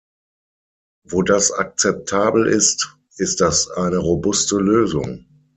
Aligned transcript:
Wo 1.07 1.21
das 1.21 1.51
akzeptabel 1.51 2.47
ist, 2.47 2.97
ist 3.17 3.39
das 3.39 3.69
eine 3.69 3.97
robuste 3.97 4.57
Lösung. 4.57 5.27